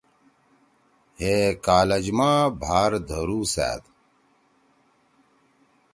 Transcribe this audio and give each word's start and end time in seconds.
ہے 1.19 1.35
کالج 1.65 2.05
ما 2.17 2.31
بھار 2.61 2.91
دھرُوسأد 3.09 3.81